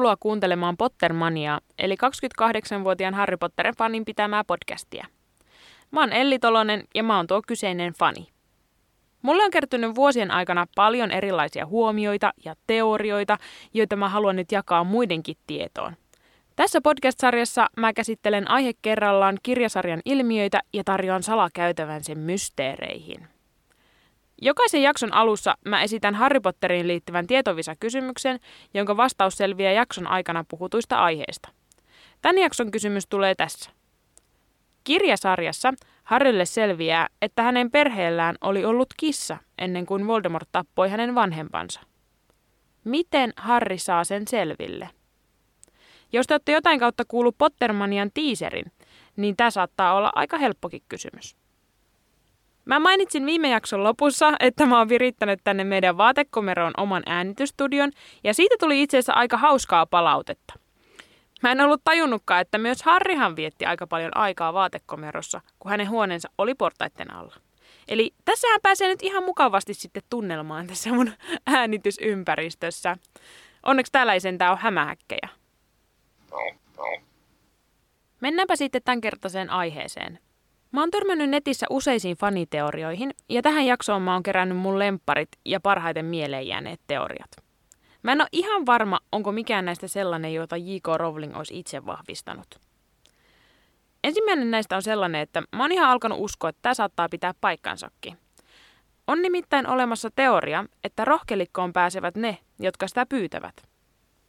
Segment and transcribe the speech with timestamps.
[0.00, 5.06] Tervetuloa kuuntelemaan Pottermaniaa, eli 28-vuotiaan Harry Potterin fanin pitämää podcastia.
[5.90, 8.28] Mä oon Elli Tolonen ja mä oon tuo kyseinen fani.
[9.22, 13.38] Mulle on kertynyt vuosien aikana paljon erilaisia huomioita ja teorioita,
[13.74, 15.96] joita mä haluan nyt jakaa muidenkin tietoon.
[16.56, 23.28] Tässä podcast-sarjassa mä käsittelen aihe kerrallaan kirjasarjan ilmiöitä ja tarjoan salakäytävän sen mysteereihin.
[24.40, 28.40] Jokaisen jakson alussa mä esitän Harry Potteriin liittyvän tietovisa-kysymyksen,
[28.74, 31.48] jonka vastaus selviää jakson aikana puhutuista aiheista.
[32.22, 33.70] Tän jakson kysymys tulee tässä.
[34.84, 41.80] Kirjasarjassa Harrylle selviää, että hänen perheellään oli ollut kissa ennen kuin Voldemort tappoi hänen vanhempansa.
[42.84, 44.90] Miten Harry saa sen selville?
[46.12, 48.72] Jos te olette jotain kautta kuullut Pottermanian tiiserin,
[49.16, 51.36] niin tämä saattaa olla aika helppokin kysymys.
[52.64, 57.92] Mä mainitsin viime jakson lopussa, että mä oon virittänyt tänne meidän vaatekomeroon oman äänitystudion,
[58.24, 60.54] ja siitä tuli itse asiassa aika hauskaa palautetta.
[61.42, 66.28] Mä en ollut tajunnutkaan, että myös Harrihan vietti aika paljon aikaa vaatekomerossa, kun hänen huoneensa
[66.38, 67.36] oli portaitten alla.
[67.88, 71.12] Eli tässähän pääsee nyt ihan mukavasti sitten tunnelmaan tässä mun
[71.46, 72.96] äänitysympäristössä.
[73.62, 75.28] Onneksi täällä ei sentään ole hämähäkkejä.
[78.20, 80.18] Mennäänpä sitten tämänkertaiseen aiheeseen.
[80.72, 85.60] Mä oon törmännyt netissä useisiin faniteorioihin, ja tähän jaksoon mä oon kerännyt mun lempparit ja
[85.60, 87.30] parhaiten mieleen jääneet teoriat.
[88.02, 90.86] Mä en ole ihan varma, onko mikään näistä sellainen, jota J.K.
[90.96, 92.46] Rowling olisi itse vahvistanut.
[94.04, 98.18] Ensimmäinen näistä on sellainen, että mä oon ihan alkanut uskoa, että tämä saattaa pitää paikkansakin.
[99.06, 103.54] On nimittäin olemassa teoria, että rohkelikkoon pääsevät ne, jotka sitä pyytävät–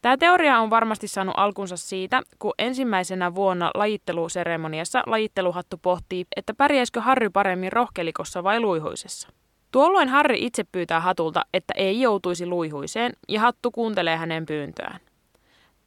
[0.01, 7.01] Tämä teoria on varmasti saanut alkunsa siitä, kun ensimmäisenä vuonna lajitteluseremoniassa lajitteluhattu pohtii, että pärjäisikö
[7.01, 9.29] Harry paremmin rohkelikossa vai luihuisessa.
[9.71, 14.99] Tuolloin Harry itse pyytää hatulta, että ei joutuisi luihuiseen, ja hattu kuuntelee hänen pyyntöään.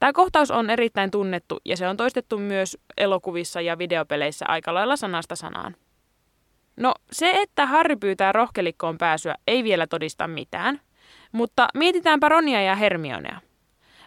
[0.01, 4.97] Tämä kohtaus on erittäin tunnettu ja se on toistettu myös elokuvissa ja videopeleissä aika lailla
[4.97, 5.77] sanasta sanaan.
[6.77, 10.81] No se, että Harry pyytää rohkelikkoon pääsyä ei vielä todista mitään,
[11.33, 13.41] mutta mietitäänpä Ronia ja Hermionea.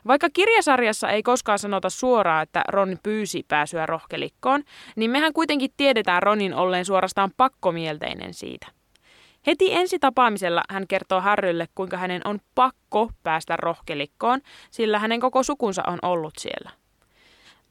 [0.07, 4.63] Vaikka kirjasarjassa ei koskaan sanota suoraan, että Ron pyysi pääsyä rohkelikkoon,
[4.95, 8.67] niin mehän kuitenkin tiedetään Ronin olleen suorastaan pakkomielteinen siitä.
[9.47, 14.41] Heti ensi tapaamisella hän kertoo Harrylle, kuinka hänen on pakko päästä rohkelikkoon,
[14.71, 16.71] sillä hänen koko sukunsa on ollut siellä.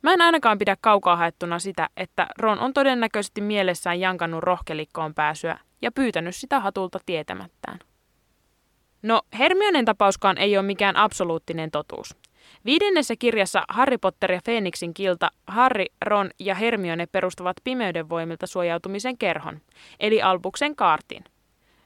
[0.02, 5.58] Mä en ainakaan pidä kaukaa haettuna sitä, että Ron on todennäköisesti mielessään jankannut rohkelikkoon pääsyä
[5.82, 7.78] ja pyytänyt sitä hatulta tietämättään.
[9.02, 12.16] No, Hermionen tapauskaan ei ole mikään absoluuttinen totuus.
[12.64, 19.18] Viidennessä kirjassa Harry Potter ja Phoenixin kilta Harry, Ron ja Hermione perustavat pimeyden voimilta suojautumisen
[19.18, 19.60] kerhon,
[20.00, 21.24] eli Albuksen kaartin.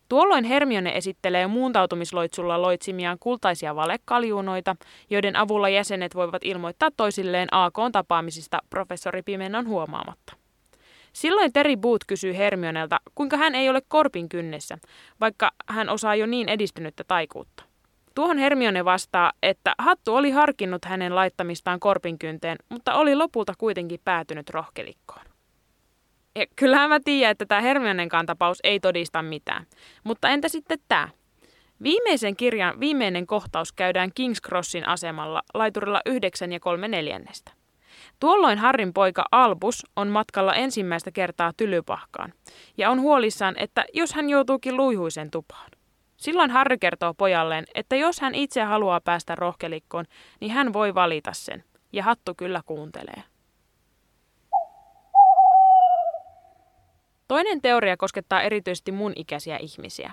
[0.08, 4.76] Tuolloin Hermione esittelee muuntautumisloitsulla loitsimiaan kultaisia valekaljuunoita,
[5.10, 10.36] joiden avulla jäsenet voivat ilmoittaa toisilleen AK-tapaamisista professori Pimennon huomaamatta.
[11.12, 14.78] Silloin Terry Boot kysyy Hermionelta, kuinka hän ei ole korpin kynnessä,
[15.20, 17.69] vaikka hän osaa jo niin edistynyttä taikuutta.
[18.14, 24.50] Tuohon Hermione vastaa, että hattu oli harkinnut hänen laittamistaan korpinkynteen, mutta oli lopulta kuitenkin päätynyt
[24.50, 25.24] rohkelikkoon.
[26.34, 29.66] Ja kyllähän mä tiedän, että tämä Hermionenkaan tapaus ei todista mitään.
[30.04, 31.08] Mutta entä sitten tämä?
[31.82, 37.52] Viimeisen kirjan viimeinen kohtaus käydään King's Crossin asemalla laiturilla 9 ja 3 neljännestä.
[38.20, 42.32] Tuolloin Harrin poika Albus on matkalla ensimmäistä kertaa tylypahkaan
[42.78, 45.70] ja on huolissaan, että jos hän joutuukin luihuisen tupaan.
[46.20, 50.04] Silloin Harry kertoo pojalleen, että jos hän itse haluaa päästä rohkelikkoon,
[50.40, 51.64] niin hän voi valita sen.
[51.92, 53.22] Ja hattu kyllä kuuntelee.
[57.28, 60.12] Toinen teoria koskettaa erityisesti mun ikäisiä ihmisiä.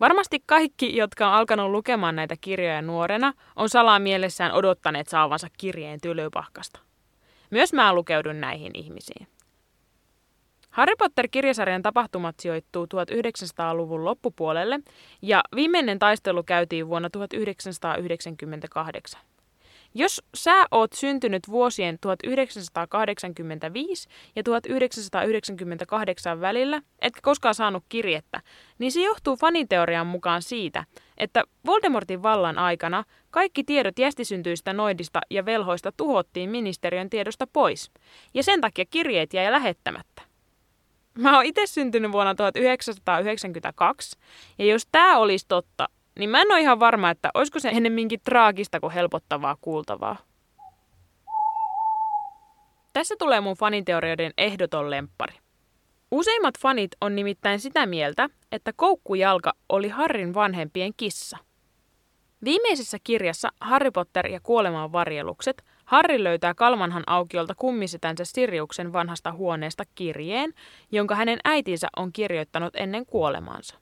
[0.00, 6.00] Varmasti kaikki, jotka on alkanut lukemaan näitä kirjoja nuorena, on salaa mielessään odottaneet saavansa kirjeen
[6.00, 6.80] tylypahkasta.
[7.50, 9.28] Myös mä lukeudun näihin ihmisiin.
[10.70, 14.80] Harry Potter-kirjasarjan tapahtumat sijoittuu 1900-luvun loppupuolelle
[15.22, 19.20] ja viimeinen taistelu käytiin vuonna 1998.
[19.94, 28.40] Jos sä oot syntynyt vuosien 1985 ja 1998 välillä, etkä koskaan saanut kirjettä,
[28.78, 30.84] niin se johtuu faniteorian mukaan siitä,
[31.18, 37.90] että Voldemortin vallan aikana kaikki tiedot jästisyntyistä noidista ja velhoista tuhottiin ministeriön tiedosta pois,
[38.34, 40.29] ja sen takia kirjeet jäi lähettämättä.
[41.18, 44.18] Mä oon itse syntynyt vuonna 1992,
[44.58, 48.20] ja jos tämä olisi totta, niin mä en ole ihan varma, että olisiko se ennemminkin
[48.24, 50.16] traagista kuin helpottavaa kuultavaa.
[52.92, 55.34] Tässä tulee mun faniteorioiden ehdoton lemppari.
[56.10, 61.38] Useimmat fanit on nimittäin sitä mieltä, että koukkujalka oli Harrin vanhempien kissa.
[62.44, 69.84] Viimeisessä kirjassa Harry Potter ja kuoleman varjelukset Harry löytää Kalmanhan aukiolta kummisetänsä Siriuksen vanhasta huoneesta
[69.94, 70.52] kirjeen,
[70.92, 73.78] jonka hänen äitinsä on kirjoittanut ennen kuolemaansa.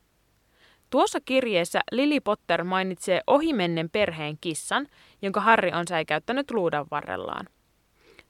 [0.91, 4.87] Tuossa kirjeessä Lily Potter mainitsee ohimennen perheen kissan,
[5.23, 7.47] jonka Harry on säikäyttänyt luudan varrellaan.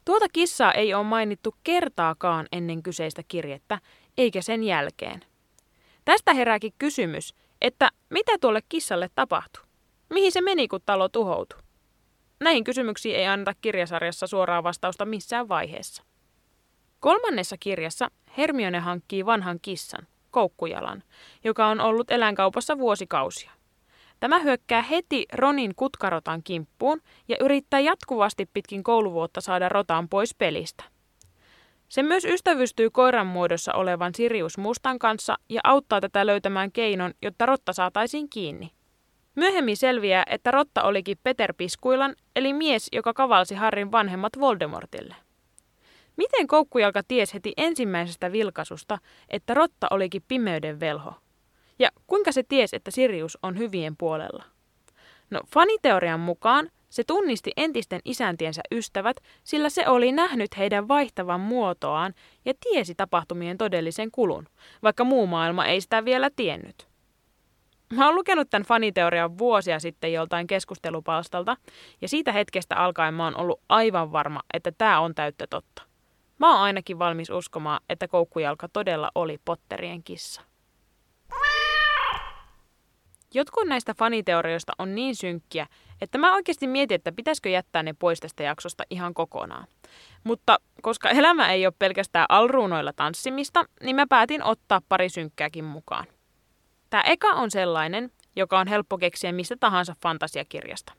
[0.04, 3.78] Tuota kissaa ei ole mainittu kertaakaan ennen kyseistä kirjettä,
[4.16, 5.20] eikä sen jälkeen.
[6.04, 9.62] Tästä herääkin kysymys, että mitä tuolle kissalle tapahtui?
[10.10, 11.67] Mihin se meni, kun talo tuhoutui?
[12.40, 16.02] Näihin kysymyksiin ei anneta kirjasarjassa suoraa vastausta missään vaiheessa.
[17.00, 21.02] Kolmannessa kirjassa Hermione hankkii vanhan kissan, koukkujalan,
[21.44, 23.50] joka on ollut eläinkaupassa vuosikausia.
[24.20, 30.84] Tämä hyökkää heti Ronin kutkarotan kimppuun ja yrittää jatkuvasti pitkin kouluvuotta saada rotan pois pelistä.
[31.88, 37.46] Se myös ystävystyy koiran muodossa olevan Sirius Mustan kanssa ja auttaa tätä löytämään keinon, jotta
[37.46, 38.70] rotta saataisiin kiinni.
[39.38, 45.16] Myöhemmin selviää, että rotta olikin Peter Piskuilan, eli mies, joka kavalsi Harrin vanhemmat Voldemortille.
[46.16, 48.98] Miten koukkujalka ties heti ensimmäisestä vilkasusta,
[49.28, 51.14] että rotta olikin pimeyden velho?
[51.78, 54.44] Ja kuinka se ties, että Sirius on hyvien puolella?
[55.30, 62.14] No, faniteorian mukaan se tunnisti entisten isäntiensä ystävät, sillä se oli nähnyt heidän vaihtavan muotoaan
[62.44, 64.48] ja tiesi tapahtumien todellisen kulun,
[64.82, 66.87] vaikka muu maailma ei sitä vielä tiennyt.
[67.94, 71.56] Mä oon lukenut tämän faniteorian vuosia sitten joltain keskustelupalstalta,
[72.00, 75.82] ja siitä hetkestä alkaen mä oon ollut aivan varma, että tämä on täyttä totta.
[76.38, 80.42] Mä oon ainakin valmis uskomaan, että koukkujalka todella oli Potterien kissa.
[83.34, 85.66] Jotkut näistä faniteorioista on niin synkkiä,
[86.00, 89.66] että mä oikeasti mietin, että pitäisikö jättää ne pois tästä jaksosta ihan kokonaan.
[90.24, 96.06] Mutta koska elämä ei ole pelkästään alruunoilla tanssimista, niin mä päätin ottaa pari synkkääkin mukaan.
[96.90, 100.92] Tämä eka on sellainen, joka on helppo keksiä mistä tahansa fantasiakirjasta.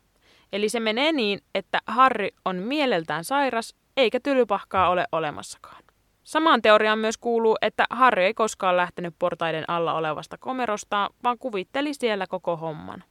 [0.53, 5.83] Eli se menee niin, että Harry on mieleltään sairas, eikä tylypahkaa ole olemassakaan.
[6.24, 11.94] Samaan teoriaan myös kuuluu, että Harry ei koskaan lähtenyt portaiden alla olevasta komerosta, vaan kuvitteli
[11.94, 13.03] siellä koko homman.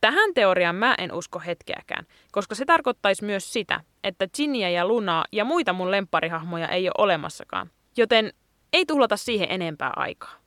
[0.00, 5.24] Tähän teoriaan mä en usko hetkeäkään, koska se tarkoittaisi myös sitä, että Ginniä ja Lunaa
[5.32, 8.32] ja muita mun lempparihahmoja ei ole olemassakaan, joten
[8.72, 10.43] ei tuhlata siihen enempää aikaa.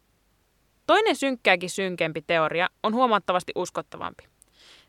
[0.88, 4.24] Toinen synkkääkin synkempi teoria on huomattavasti uskottavampi.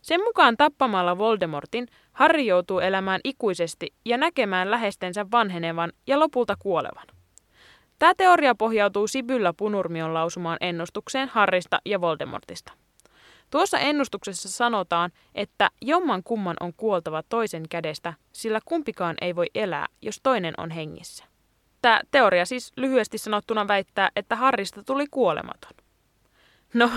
[0.03, 7.07] Sen mukaan tappamalla Voldemortin Harry joutuu elämään ikuisesti ja näkemään lähestensä vanhenevan ja lopulta kuolevan.
[7.99, 12.73] Tämä teoria pohjautuu Sibyllä Punurmion lausumaan ennustukseen Harrista ja Voldemortista.
[13.51, 19.87] Tuossa ennustuksessa sanotaan, että jomman kumman on kuoltava toisen kädestä, sillä kumpikaan ei voi elää,
[20.03, 21.25] jos toinen on hengissä.
[21.83, 25.88] Tämä teoria siis lyhyesti sanottuna väittää, että Harrista tuli kuolematon.
[26.75, 26.91] No,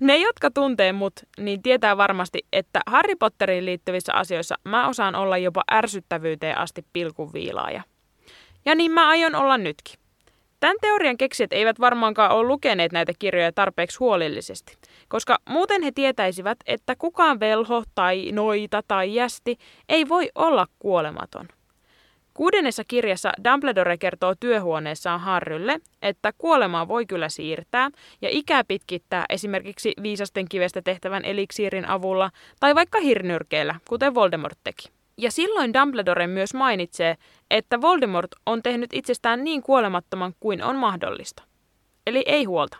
[0.00, 5.38] ne jotka tuntee mut, niin tietää varmasti, että Harry Potteriin liittyvissä asioissa mä osaan olla
[5.38, 7.82] jopa ärsyttävyyteen asti pilkunviilaaja.
[8.64, 10.00] Ja niin mä aion olla nytkin.
[10.60, 14.76] Tämän teorian keksijät eivät varmaankaan ole lukeneet näitä kirjoja tarpeeksi huolellisesti,
[15.08, 19.58] koska muuten he tietäisivät, että kukaan velho tai noita tai jästi
[19.88, 21.48] ei voi olla kuolematon.
[22.38, 27.90] Kuudennessa kirjassa Dumbledore kertoo työhuoneessaan Harrylle, että kuolemaa voi kyllä siirtää
[28.22, 32.30] ja ikää pitkittää esimerkiksi viisasten kivestä tehtävän eliksiirin avulla
[32.60, 34.88] tai vaikka hirnyrkeillä, kuten Voldemort teki.
[35.16, 37.16] Ja silloin Dumbledore myös mainitsee,
[37.50, 41.42] että Voldemort on tehnyt itsestään niin kuolemattoman kuin on mahdollista.
[42.06, 42.76] Eli ei huolta.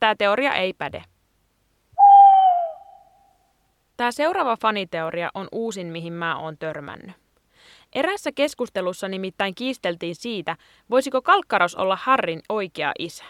[0.00, 1.04] Tämä teoria ei päde.
[3.96, 7.21] Tämä seuraava faniteoria on uusin, mihin mä oon törmännyt.
[7.92, 10.56] Erässä keskustelussa nimittäin kiisteltiin siitä,
[10.90, 13.24] voisiko Kalkkaros olla Harrin oikea isä.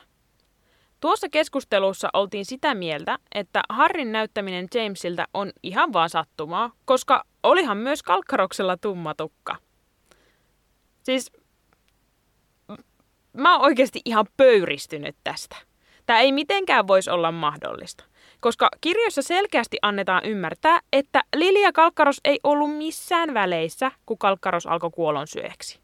[1.00, 7.76] Tuossa keskustelussa oltiin sitä mieltä, että Harrin näyttäminen Jamesiltä on ihan vaan sattumaa, koska olihan
[7.76, 9.56] myös Kalkkaroksella tumma tukka.
[11.02, 11.32] Siis
[13.32, 15.56] mä oon oikeasti ihan pöyristynyt tästä.
[16.06, 18.04] Tämä ei mitenkään voisi olla mahdollista
[18.42, 24.90] koska kirjoissa selkeästi annetaan ymmärtää, että Lilia Kalkkaros ei ollut missään väleissä, kun Kalkkaros alkoi
[24.90, 25.80] kuolonsyöksi.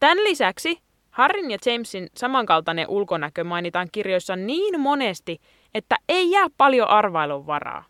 [0.00, 0.78] Tämän lisäksi
[1.10, 5.40] Harrin ja Jamesin samankaltainen ulkonäkö mainitaan kirjoissa niin monesti,
[5.74, 7.84] että ei jää paljon arvailun varaa.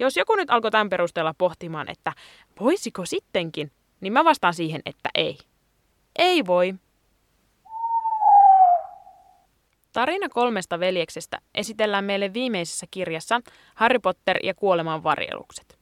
[0.00, 2.12] Jos joku nyt alkoi tämän perusteella pohtimaan, että
[2.60, 3.70] voisiko sittenkin,
[4.00, 5.38] niin mä vastaan siihen, että ei.
[6.18, 6.74] Ei voi,
[9.94, 13.40] Tarina kolmesta veljeksestä esitellään meille viimeisessä kirjassa
[13.74, 15.78] Harry Potter ja kuoleman varjelukset.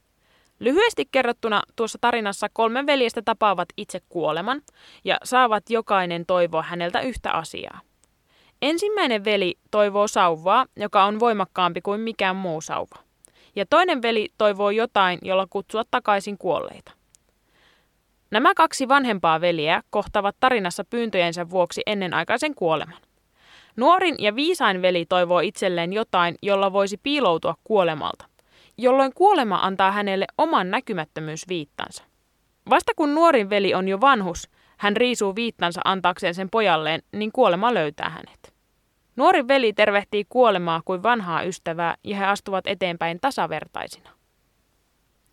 [0.60, 4.60] Lyhyesti kerrottuna tuossa tarinassa kolme veljestä tapaavat itse kuoleman
[5.04, 7.80] ja saavat jokainen toivoa häneltä yhtä asiaa.
[8.62, 12.98] Ensimmäinen veli toivoo sauvaa, joka on voimakkaampi kuin mikään muu sauva.
[13.56, 16.92] ja toinen veli toivoo jotain, jolla kutsua takaisin kuolleita.
[18.30, 23.11] Nämä kaksi vanhempaa veliä kohtavat tarinassa pyyntöjensä vuoksi ennenaikaisen kuoleman.
[23.76, 28.24] Nuorin ja viisain veli toivoo itselleen jotain, jolla voisi piiloutua kuolemalta,
[28.78, 32.04] jolloin kuolema antaa hänelle oman näkymättömyysviittansa.
[32.70, 37.74] Vasta kun nuorin veli on jo vanhus, hän riisuu viittansa antaakseen sen pojalleen, niin kuolema
[37.74, 38.52] löytää hänet.
[39.16, 44.10] Nuori veli tervehtii kuolemaa kuin vanhaa ystävää ja he astuvat eteenpäin tasavertaisina.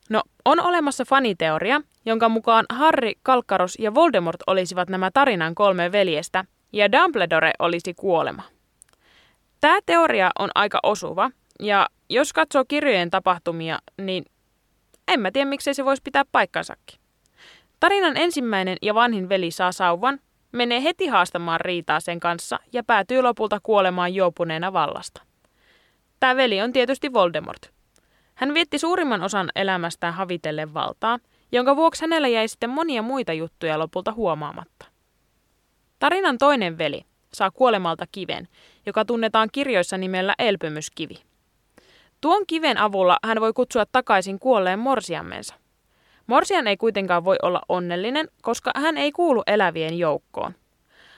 [0.09, 6.45] No, on olemassa faniteoria, jonka mukaan Harry, Kalkkaros ja Voldemort olisivat nämä tarinan kolme veljestä,
[6.73, 8.43] ja Dumbledore olisi kuolema.
[9.61, 14.25] Tämä teoria on aika osuva, ja jos katsoo kirjojen tapahtumia, niin
[15.07, 16.99] en mä tiedä miksei se voisi pitää paikkansakin.
[17.79, 20.19] Tarinan ensimmäinen ja vanhin veli saa sauvan,
[20.51, 25.21] menee heti haastamaan riitaa sen kanssa ja päätyy lopulta kuolemaan juopuneena vallasta.
[26.19, 27.71] Tämä veli on tietysti Voldemort.
[28.35, 31.19] Hän vietti suurimman osan elämästään havitellen valtaa,
[31.51, 34.85] jonka vuoksi hänellä jäi sitten monia muita juttuja lopulta huomaamatta.
[35.99, 38.47] Tarinan toinen veli saa kuolemalta kiven,
[38.85, 41.15] joka tunnetaan kirjoissa nimellä elpymyskivi.
[42.21, 45.55] Tuon kiven avulla hän voi kutsua takaisin kuolleen morsiammensa.
[46.27, 50.55] Morsian ei kuitenkaan voi olla onnellinen, koska hän ei kuulu elävien joukkoon.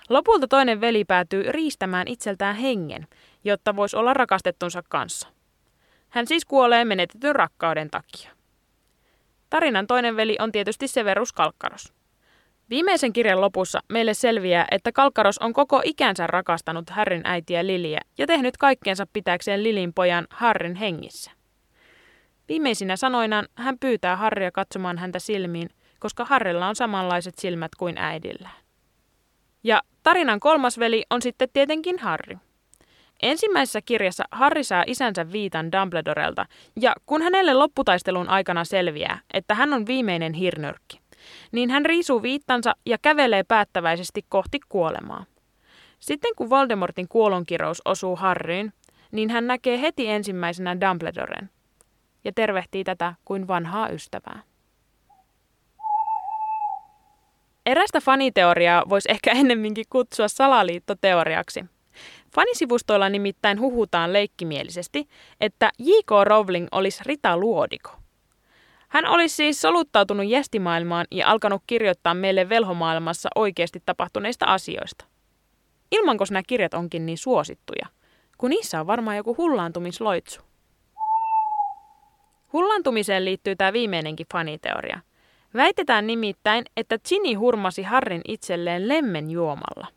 [0.09, 3.07] Lopulta toinen veli päätyy riistämään itseltään hengen,
[3.43, 5.27] jotta voisi olla rakastettunsa kanssa.
[6.09, 8.31] Hän siis kuolee menetetyn rakkauden takia.
[9.49, 11.93] Tarinan toinen veli on tietysti Severus Kalkkaros.
[12.71, 18.27] Viimeisen kirjan lopussa meille selviää, että Kalkkaros on koko ikänsä rakastanut Harryn äitiä Liliä ja
[18.27, 21.31] tehnyt kaikkeensa pitääkseen Lilin pojan Harryn hengissä.
[22.49, 28.61] Viimeisinä sanoinaan hän pyytää Harria katsomaan häntä silmiin, koska Harrilla on samanlaiset silmät kuin äidillään.
[29.63, 32.37] Ja tarinan kolmas veli on sitten tietenkin Harry.
[33.21, 36.45] Ensimmäisessä kirjassa Harry saa isänsä viitan Dumbledorelta,
[36.81, 41.00] ja kun hänelle lopputaistelun aikana selviää, että hän on viimeinen hirnyrkki,
[41.51, 45.25] niin hän riisuu viittansa ja kävelee päättäväisesti kohti kuolemaa.
[45.99, 48.73] Sitten kun Voldemortin kuolonkirous osuu Harryyn,
[49.11, 51.49] niin hän näkee heti ensimmäisenä Dumbledoren–
[52.23, 54.43] ja tervehtii tätä kuin vanhaa ystävää.
[57.65, 61.65] Erästä faniteoriaa voisi ehkä ennemminkin kutsua salaliittoteoriaksi.
[62.35, 65.07] Fanisivustoilla nimittäin huhutaan leikkimielisesti,
[65.41, 66.11] että J.K.
[66.23, 68.00] Rowling olisi Rita Luodiko.
[68.91, 75.05] Hän olisi siis soluttautunut jästimaailmaan ja alkanut kirjoittaa meille velhomaailmassa oikeasti tapahtuneista asioista.
[75.91, 77.85] Ilmankos nämä kirjat onkin niin suosittuja,
[78.37, 80.41] kun niissä on varmaan joku hullaantumisloitsu.
[82.53, 84.99] Hullantumiseen liittyy tämä viimeinenkin faniteoria.
[85.53, 89.87] Väitetään nimittäin, että Ginny hurmasi Harrin itselleen lemmen juomalla.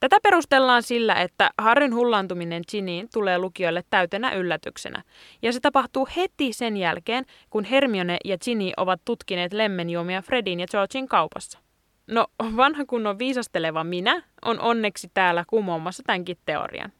[0.00, 5.02] Tätä perustellaan sillä, että Harryn hullantuminen Ginnyin tulee lukijoille täytenä yllätyksenä,
[5.42, 10.66] ja se tapahtuu heti sen jälkeen, kun Hermione ja Ginny ovat tutkineet lemmenjuomia Fredin ja
[10.70, 11.58] Georgin kaupassa.
[12.06, 12.26] No,
[12.56, 16.92] vanha kunnon viisasteleva minä on onneksi täällä kumoamassa tämänkin teorian.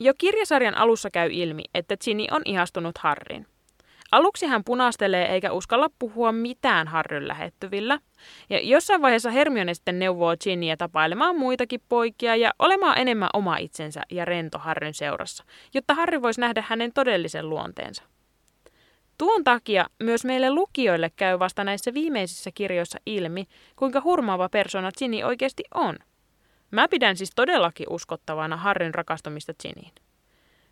[0.00, 3.46] Jo kirjasarjan alussa käy ilmi, että Ginny on ihastunut Harriin.
[4.12, 8.00] Aluksi hän punastelee eikä uskalla puhua mitään Harryn lähettyvillä.
[8.50, 14.00] Ja jossain vaiheessa Hermione sitten neuvoo Ginnyä tapailemaan muitakin poikia ja olemaan enemmän oma itsensä
[14.10, 18.02] ja rento Harryn seurassa, jotta Harry voisi nähdä hänen todellisen luonteensa.
[19.18, 23.44] Tuon takia myös meille lukijoille käy vasta näissä viimeisissä kirjoissa ilmi,
[23.76, 25.96] kuinka hurmaava persona Ginny oikeasti on.
[26.70, 30.07] Mä pidän siis todellakin uskottavana Harryn rakastumista Ginnyin.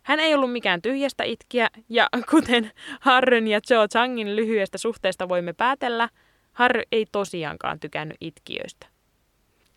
[0.07, 2.71] Hän ei ollut mikään tyhjästä itkiä, ja kuten
[3.01, 6.09] Harryn ja Cho Changin lyhyestä suhteesta voimme päätellä,
[6.53, 8.87] Harry ei tosiaankaan tykännyt itkiöistä.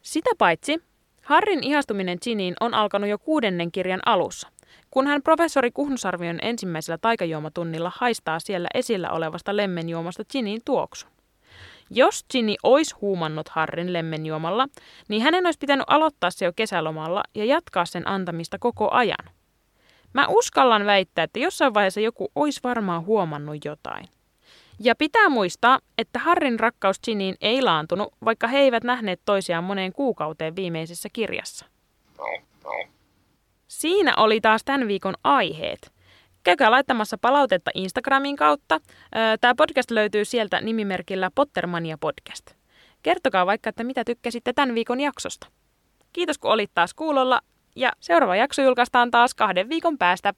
[0.03, 0.83] Sitä paitsi,
[1.23, 4.49] Harrin ihastuminen Giniin on alkanut jo kuudennen kirjan alussa,
[4.91, 11.11] kun hän professori Kuhnusarvion ensimmäisellä taikajuomatunnilla haistaa siellä esillä olevasta lemmenjuomasta Giniin tuoksun.
[11.91, 14.69] Jos Ginny olisi huumannut Harrin lemmenjuomalla,
[15.09, 19.31] niin hänen olisi pitänyt aloittaa se jo kesälomalla ja jatkaa sen antamista koko ajan–
[20.13, 24.09] Mä uskallan väittää, että jossain vaiheessa joku olisi varmaan huomannut jotain.
[24.79, 29.93] Ja pitää muistaa, että Harrin rakkaus Giniin ei laantunut, vaikka he eivät nähneet toisiaan moneen
[29.93, 31.67] kuukauteen viimeisessä kirjassa.
[33.69, 35.93] Siinä oli taas tämän viikon aiheet.
[36.43, 38.81] Käykää laittamassa palautetta Instagramin kautta.
[39.41, 42.51] Tämä podcast löytyy sieltä nimimerkillä Pottermania Podcast.
[43.03, 45.47] Kertokaa vaikka, että mitä tykkäsitte tämän viikon jaksosta.
[46.13, 47.41] Kiitos kun olit taas kuulolla
[47.77, 50.35] ja seuraava jakso julkaistaan taas kahden viikon päästä.